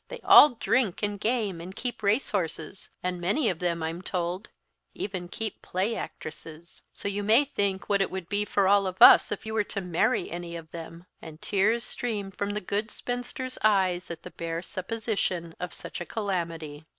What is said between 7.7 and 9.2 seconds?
what it would be for all of